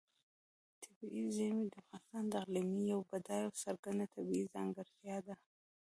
[0.83, 5.33] طبیعي زیرمې د افغانستان د اقلیم یوه بډایه او څرګنده طبیعي ځانګړتیا ده.